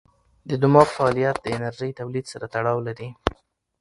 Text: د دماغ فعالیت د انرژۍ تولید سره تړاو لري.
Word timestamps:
د 0.49 0.51
دماغ 0.61 0.87
فعالیت 0.97 1.37
د 1.41 1.45
انرژۍ 1.57 1.91
تولید 1.99 2.25
سره 2.33 2.45
تړاو 2.53 2.79
لري. 2.87 3.09